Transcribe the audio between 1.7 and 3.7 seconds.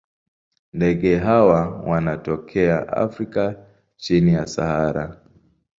wanatokea Afrika